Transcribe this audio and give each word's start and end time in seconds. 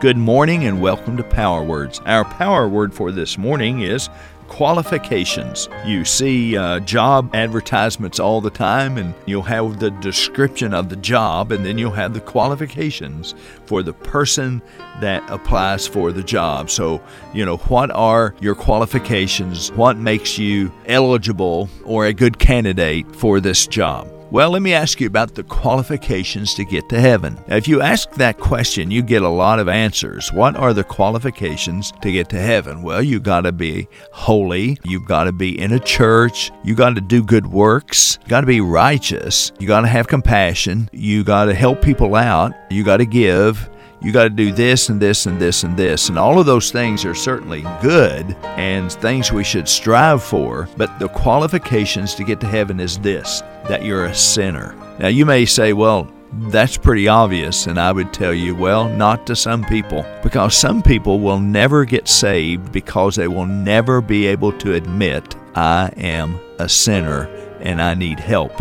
Good 0.00 0.16
morning 0.16 0.64
and 0.64 0.80
welcome 0.80 1.18
to 1.18 1.22
Power 1.22 1.62
Words. 1.62 2.00
Our 2.06 2.24
power 2.24 2.66
word 2.66 2.94
for 2.94 3.12
this 3.12 3.36
morning 3.36 3.82
is 3.82 4.08
qualifications. 4.48 5.68
You 5.84 6.06
see 6.06 6.56
uh, 6.56 6.80
job 6.80 7.36
advertisements 7.36 8.18
all 8.18 8.40
the 8.40 8.48
time, 8.48 8.96
and 8.96 9.12
you'll 9.26 9.42
have 9.42 9.78
the 9.78 9.90
description 9.90 10.72
of 10.72 10.88
the 10.88 10.96
job, 10.96 11.52
and 11.52 11.66
then 11.66 11.76
you'll 11.76 11.90
have 11.90 12.14
the 12.14 12.20
qualifications 12.22 13.34
for 13.66 13.82
the 13.82 13.92
person 13.92 14.62
that 15.02 15.22
applies 15.28 15.86
for 15.86 16.12
the 16.12 16.22
job. 16.22 16.70
So, 16.70 17.02
you 17.34 17.44
know, 17.44 17.58
what 17.58 17.90
are 17.90 18.34
your 18.40 18.54
qualifications? 18.54 19.70
What 19.72 19.98
makes 19.98 20.38
you 20.38 20.72
eligible 20.86 21.68
or 21.84 22.06
a 22.06 22.14
good 22.14 22.38
candidate 22.38 23.14
for 23.14 23.38
this 23.38 23.66
job? 23.66 24.10
Well, 24.32 24.50
let 24.50 24.62
me 24.62 24.72
ask 24.72 25.00
you 25.00 25.08
about 25.08 25.34
the 25.34 25.42
qualifications 25.42 26.54
to 26.54 26.64
get 26.64 26.88
to 26.90 27.00
heaven. 27.00 27.36
Now, 27.48 27.56
if 27.56 27.66
you 27.66 27.82
ask 27.82 28.12
that 28.12 28.38
question, 28.38 28.88
you 28.88 29.02
get 29.02 29.22
a 29.22 29.28
lot 29.28 29.58
of 29.58 29.68
answers. 29.68 30.32
What 30.32 30.54
are 30.54 30.72
the 30.72 30.84
qualifications 30.84 31.92
to 32.00 32.12
get 32.12 32.28
to 32.28 32.38
heaven? 32.38 32.82
Well, 32.82 33.02
you 33.02 33.18
got 33.18 33.40
to 33.40 33.50
be 33.50 33.88
holy, 34.12 34.78
you've 34.84 35.08
got 35.08 35.24
to 35.24 35.32
be 35.32 35.60
in 35.60 35.72
a 35.72 35.80
church, 35.80 36.52
you 36.62 36.76
got 36.76 36.94
to 36.94 37.00
do 37.00 37.24
good 37.24 37.48
works, 37.48 38.20
you 38.22 38.28
got 38.28 38.42
to 38.42 38.46
be 38.46 38.60
righteous, 38.60 39.50
you 39.58 39.66
got 39.66 39.80
to 39.80 39.88
have 39.88 40.06
compassion, 40.06 40.88
you 40.92 41.24
got 41.24 41.46
to 41.46 41.54
help 41.54 41.82
people 41.82 42.14
out, 42.14 42.52
you 42.70 42.84
got 42.84 42.98
to 42.98 43.06
give, 43.06 43.68
you 44.00 44.12
got 44.12 44.24
to 44.24 44.30
do 44.30 44.52
this 44.52 44.88
and 44.88 45.00
this 45.00 45.26
and 45.26 45.38
this 45.38 45.62
and 45.62 45.76
this. 45.76 46.08
And 46.08 46.18
all 46.18 46.38
of 46.38 46.46
those 46.46 46.70
things 46.70 47.04
are 47.04 47.14
certainly 47.14 47.62
good 47.82 48.36
and 48.56 48.90
things 48.90 49.32
we 49.32 49.44
should 49.44 49.68
strive 49.68 50.22
for. 50.22 50.68
But 50.76 50.98
the 50.98 51.08
qualifications 51.08 52.14
to 52.14 52.24
get 52.24 52.40
to 52.40 52.46
heaven 52.46 52.80
is 52.80 52.98
this 52.98 53.42
that 53.68 53.84
you're 53.84 54.06
a 54.06 54.14
sinner. 54.14 54.74
Now, 54.98 55.08
you 55.08 55.26
may 55.26 55.44
say, 55.44 55.72
well, 55.72 56.10
that's 56.32 56.76
pretty 56.76 57.08
obvious, 57.08 57.66
and 57.66 57.78
I 57.78 57.92
would 57.92 58.12
tell 58.12 58.32
you, 58.32 58.54
well, 58.54 58.88
not 58.88 59.26
to 59.26 59.36
some 59.36 59.64
people, 59.64 60.04
because 60.22 60.56
some 60.56 60.80
people 60.82 61.18
will 61.20 61.40
never 61.40 61.84
get 61.84 62.08
saved 62.08 62.72
because 62.72 63.16
they 63.16 63.28
will 63.28 63.46
never 63.46 64.00
be 64.00 64.26
able 64.26 64.52
to 64.58 64.74
admit, 64.74 65.36
I 65.54 65.92
am 65.96 66.38
a 66.58 66.68
sinner 66.68 67.28
and 67.62 67.80
I 67.80 67.94
need 67.94 68.20
help. 68.20 68.52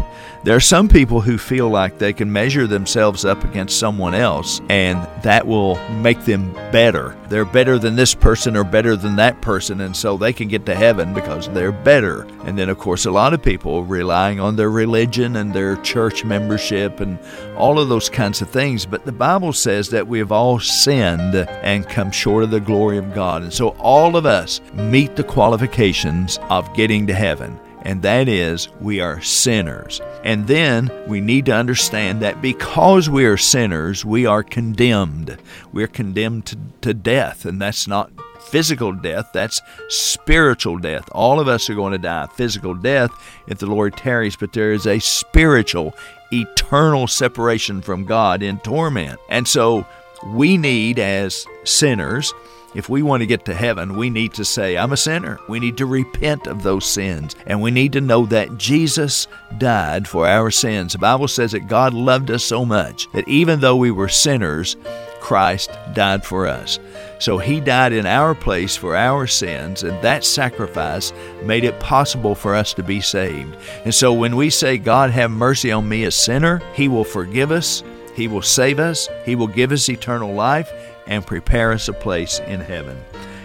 There 0.41 0.55
are 0.55 0.61
some 0.61 0.87
people 0.87 1.19
who 1.19 1.37
feel 1.37 1.67
like 1.67 1.97
they 1.97 2.13
can 2.13 2.31
measure 2.31 2.65
themselves 2.65 3.25
up 3.25 3.43
against 3.43 3.77
someone 3.77 4.15
else 4.15 4.61
and 4.69 5.05
that 5.21 5.45
will 5.45 5.75
make 5.89 6.23
them 6.23 6.53
better. 6.71 7.17
They're 7.27 7.43
better 7.43 7.77
than 7.77 7.97
this 7.97 8.15
person 8.15 8.55
or 8.55 8.63
better 8.63 8.95
than 8.95 9.17
that 9.17 9.41
person, 9.41 9.81
and 9.81 9.95
so 9.95 10.15
they 10.15 10.31
can 10.31 10.47
get 10.47 10.65
to 10.65 10.75
heaven 10.75 11.13
because 11.13 11.49
they're 11.49 11.73
better. 11.73 12.25
And 12.45 12.57
then, 12.57 12.69
of 12.69 12.79
course, 12.79 13.05
a 13.05 13.11
lot 13.11 13.33
of 13.33 13.43
people 13.43 13.83
relying 13.83 14.39
on 14.39 14.55
their 14.55 14.71
religion 14.71 15.35
and 15.35 15.53
their 15.53 15.75
church 15.77 16.23
membership 16.23 17.01
and 17.01 17.19
all 17.57 17.77
of 17.77 17.89
those 17.89 18.09
kinds 18.09 18.41
of 18.41 18.49
things. 18.49 18.85
But 18.85 19.05
the 19.05 19.11
Bible 19.11 19.51
says 19.51 19.89
that 19.89 20.07
we 20.07 20.19
have 20.19 20.31
all 20.31 20.59
sinned 20.59 21.35
and 21.35 21.87
come 21.87 22.11
short 22.11 22.45
of 22.45 22.51
the 22.51 22.61
glory 22.61 22.97
of 22.97 23.13
God. 23.13 23.43
And 23.43 23.53
so 23.53 23.69
all 23.77 24.15
of 24.15 24.25
us 24.25 24.61
meet 24.73 25.17
the 25.17 25.23
qualifications 25.23 26.39
of 26.49 26.73
getting 26.73 27.05
to 27.07 27.13
heaven 27.13 27.59
and 27.83 28.01
that 28.01 28.27
is 28.27 28.69
we 28.81 28.99
are 28.99 29.21
sinners. 29.21 30.01
And 30.23 30.47
then 30.47 30.91
we 31.07 31.21
need 31.21 31.45
to 31.45 31.53
understand 31.53 32.21
that 32.21 32.41
because 32.41 33.09
we 33.09 33.25
are 33.25 33.37
sinners, 33.37 34.03
we 34.03 34.25
are 34.25 34.43
condemned. 34.43 35.37
We're 35.71 35.87
condemned 35.87 36.45
to, 36.47 36.57
to 36.81 36.93
death, 36.93 37.45
and 37.45 37.61
that's 37.61 37.87
not 37.87 38.11
physical 38.49 38.93
death, 38.93 39.29
that's 39.33 39.61
spiritual 39.89 40.79
death. 40.79 41.07
All 41.11 41.39
of 41.39 41.47
us 41.47 41.69
are 41.69 41.75
going 41.75 41.91
to 41.91 41.99
die 41.99 42.27
physical 42.33 42.73
death 42.73 43.11
if 43.47 43.59
the 43.59 43.67
Lord 43.67 43.95
tarries, 43.95 44.35
but 44.35 44.53
there 44.53 44.71
is 44.71 44.87
a 44.87 44.99
spiritual, 44.99 45.95
eternal 46.31 47.07
separation 47.07 47.81
from 47.81 48.05
God 48.05 48.41
in 48.41 48.59
torment. 48.59 49.19
And 49.29 49.47
so 49.47 49.85
we 50.25 50.57
need, 50.57 50.99
as 50.99 51.45
sinners, 51.63 52.33
if 52.75 52.87
we 52.87 53.01
want 53.01 53.21
to 53.21 53.27
get 53.27 53.45
to 53.45 53.53
heaven, 53.53 53.95
we 53.95 54.09
need 54.09 54.33
to 54.35 54.45
say, 54.45 54.77
I'm 54.77 54.93
a 54.93 54.97
sinner. 54.97 55.39
We 55.47 55.59
need 55.59 55.77
to 55.77 55.85
repent 55.85 56.47
of 56.47 56.61
those 56.61 56.85
sins. 56.85 57.35
And 57.47 57.61
we 57.61 57.71
need 57.71 57.93
to 57.93 58.01
know 58.01 58.25
that 58.27 58.57
Jesus 58.57 59.27
died 59.57 60.07
for 60.07 60.27
our 60.27 60.51
sins. 60.51 60.93
The 60.93 60.99
Bible 60.99 61.27
says 61.27 61.53
that 61.53 61.67
God 61.67 61.93
loved 61.93 62.29
us 62.29 62.43
so 62.43 62.65
much 62.65 63.11
that 63.11 63.27
even 63.27 63.59
though 63.59 63.75
we 63.75 63.91
were 63.91 64.07
sinners, 64.07 64.77
Christ 65.19 65.71
died 65.93 66.23
for 66.23 66.47
us. 66.47 66.79
So 67.19 67.37
he 67.37 67.59
died 67.59 67.91
in 67.91 68.05
our 68.05 68.33
place 68.33 68.77
for 68.77 68.95
our 68.95 69.27
sins, 69.27 69.83
and 69.83 70.01
that 70.01 70.23
sacrifice 70.23 71.11
made 71.43 71.65
it 71.65 71.79
possible 71.79 72.33
for 72.33 72.55
us 72.55 72.73
to 72.75 72.83
be 72.83 73.01
saved. 73.01 73.57
And 73.83 73.93
so 73.93 74.13
when 74.13 74.35
we 74.37 74.49
say, 74.49 74.77
God, 74.77 75.09
have 75.09 75.31
mercy 75.31 75.71
on 75.71 75.89
me, 75.89 76.05
a 76.05 76.11
sinner, 76.11 76.61
he 76.73 76.87
will 76.87 77.03
forgive 77.03 77.51
us, 77.51 77.83
he 78.15 78.27
will 78.27 78.41
save 78.41 78.79
us, 78.79 79.09
he 79.25 79.35
will 79.35 79.47
give 79.47 79.71
us 79.71 79.89
eternal 79.89 80.33
life 80.33 80.71
and 81.09 81.25
prepare 81.25 81.73
us 81.73 81.89
a 81.89 81.93
place 81.93 82.39
in 82.47 82.61
heaven. 82.61 82.97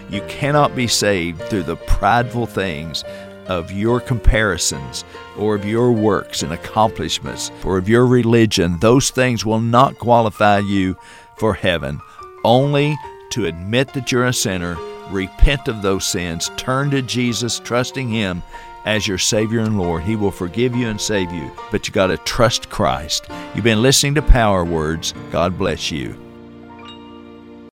You 0.09 0.21
cannot 0.29 0.75
be 0.75 0.87
saved 0.87 1.41
through 1.43 1.63
the 1.63 1.75
prideful 1.75 2.45
things 2.45 3.03
of 3.47 3.71
your 3.71 3.99
comparisons 3.99 5.03
or 5.37 5.55
of 5.55 5.65
your 5.65 5.91
works 5.91 6.43
and 6.43 6.53
accomplishments 6.53 7.51
or 7.63 7.77
of 7.77 7.89
your 7.89 8.05
religion. 8.05 8.79
Those 8.79 9.09
things 9.09 9.45
will 9.45 9.59
not 9.59 9.99
qualify 9.99 10.59
you 10.59 10.95
for 11.37 11.53
heaven. 11.53 11.99
Only 12.43 12.95
to 13.31 13.45
admit 13.45 13.93
that 13.93 14.11
you're 14.11 14.25
a 14.25 14.33
sinner, 14.33 14.77
repent 15.09 15.67
of 15.67 15.81
those 15.81 16.05
sins, 16.05 16.51
turn 16.57 16.91
to 16.91 17.01
Jesus, 17.01 17.59
trusting 17.59 18.09
Him 18.09 18.41
as 18.85 19.07
your 19.07 19.17
Savior 19.17 19.59
and 19.59 19.77
Lord. 19.77 20.03
He 20.03 20.15
will 20.15 20.31
forgive 20.31 20.75
you 20.75 20.87
and 20.87 21.01
save 21.01 21.31
you, 21.31 21.51
but 21.71 21.87
you 21.87 21.93
got 21.93 22.07
to 22.07 22.17
trust 22.17 22.69
Christ. 22.69 23.27
You've 23.53 23.63
been 23.63 23.81
listening 23.81 24.15
to 24.15 24.21
Power 24.21 24.63
Words. 24.63 25.13
God 25.31 25.57
bless 25.57 25.91
you. 25.91 26.24